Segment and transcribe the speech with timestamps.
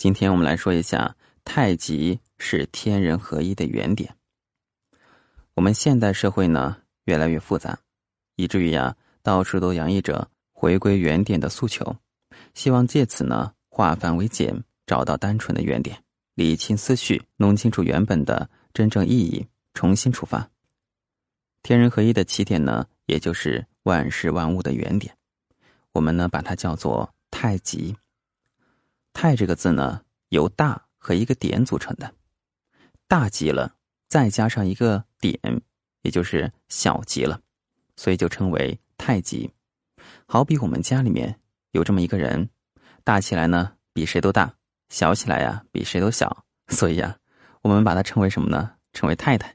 [0.00, 4.16] 今天我们来说一下太极是天人合一的原点。
[5.52, 7.78] 我们现代社会呢越来越复杂，
[8.36, 11.94] 以至于呀到处都洋溢着回归原点的诉求，
[12.54, 16.02] 希望借此呢化繁为简，找到单纯的原点，
[16.34, 20.48] 理清思绪，弄清楚原本的真正意义，重新出发。
[21.62, 25.14] 天人合一的起点呢，也就是万事万物的原点，
[25.92, 27.94] 我们呢把它叫做太极。
[29.12, 32.12] 太这个字呢，由大和一个点组成的，
[33.06, 33.74] 大极了，
[34.08, 35.38] 再加上一个点，
[36.02, 37.40] 也就是小极了，
[37.96, 39.50] 所以就称为太极。
[40.26, 41.38] 好比我们家里面
[41.72, 42.48] 有这么一个人，
[43.04, 44.54] 大起来呢比谁都大，
[44.88, 47.18] 小起来呀比谁都小，所以呀，
[47.62, 48.74] 我们把它称为什么呢？
[48.92, 49.54] 称为太太。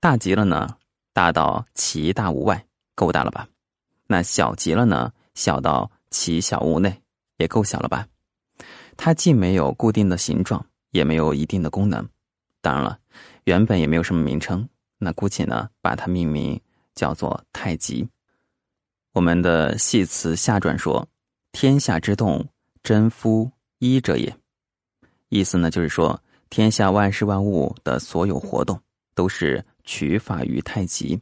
[0.00, 0.78] 大极了呢，
[1.12, 3.48] 大到其大无外，够大了吧？
[4.06, 7.02] 那小极了呢，小到其小无内，
[7.36, 8.06] 也够小了吧？
[8.98, 12.06] 它既没有固定的形状，也没有一定的功能。
[12.60, 12.98] 当然了，
[13.44, 14.68] 原本也没有什么名称。
[14.98, 16.60] 那姑且呢，把它命名
[16.96, 18.06] 叫做太极。
[19.12, 21.06] 我们的系词下传说
[21.52, 22.44] ：“天下之动，
[22.82, 24.36] 真夫一者也。”
[25.30, 28.78] 意思呢，就是说天下万事万物的所有活动
[29.14, 31.20] 都是取法于太极。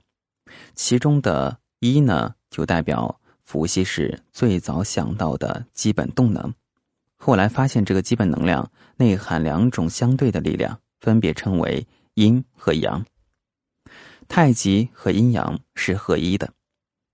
[0.75, 6.53] 其中的一呢，就代表伏羲氏最早想到的基本动能。
[7.17, 13.05] 后来发现，这个基本能量内含两种相对的力量，分别称为阴和阳。
[14.29, 16.53] 太极和阴阳是合一的，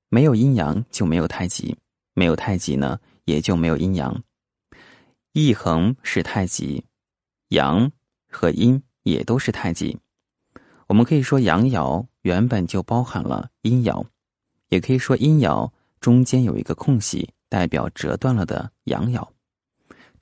[0.09, 1.77] 没有阴阳就没有太极，
[2.15, 4.23] 没有太极呢也就没有阴阳。
[5.33, 6.85] 一横是太极，
[7.49, 7.91] 阳
[8.29, 9.99] 和阴也都是太极。
[10.89, 14.05] 我们可以说阳爻原本就包含了阴爻，
[14.69, 19.27] 也可以说阴爻中间有一个空隙，代表折断了的阳爻。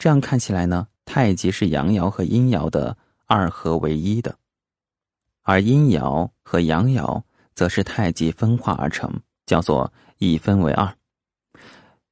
[0.01, 4.34] 这样看起来呢，太极是阳爻和阴爻的二合为一的，
[5.43, 7.23] 而阴爻和阳爻
[7.55, 10.97] 则是太极分化而成，叫做一分为二。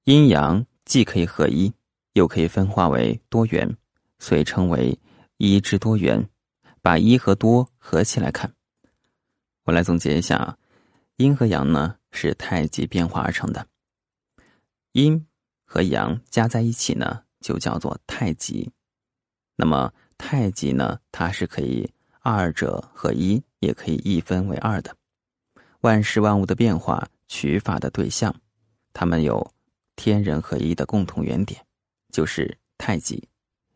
[0.05, 1.73] 阴阳既可以合一，
[2.13, 3.75] 又可以分化为多元，
[4.19, 4.99] 所以称为
[5.39, 6.29] 一之多元。
[6.83, 8.53] 把一和多合起来看，
[9.65, 10.59] 我来总结一下，
[11.17, 13.67] 阴和阳呢是太极变化而成的，
[14.93, 15.27] 阴
[15.65, 17.23] 和阳加在一起呢。
[17.41, 18.71] 就叫做太极，
[19.57, 20.99] 那么太极呢？
[21.13, 21.89] 它是可以
[22.21, 24.95] 二者合一，也可以一分为二的。
[25.81, 28.35] 万事万物的变化取法的对象，
[28.93, 29.53] 它们有
[29.97, 31.65] 天人合一的共同原点，
[32.13, 33.29] 就是太极。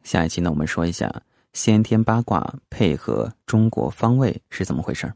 [0.03, 1.23] 下一期呢，我们说一下
[1.53, 5.15] 先天八卦配合中国方位是怎么回事儿。